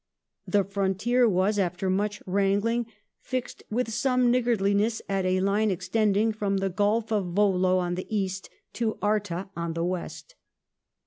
[0.47, 2.87] The frontier was, after much wrangling,
[3.19, 8.07] fixed with some niggardliness at a line extending from the Gulf of Volo on the
[8.09, 10.33] east, to Arta on the west.